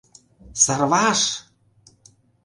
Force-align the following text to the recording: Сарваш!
Сарваш! 0.63 1.21